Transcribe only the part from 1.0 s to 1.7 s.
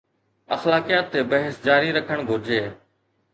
تي بحث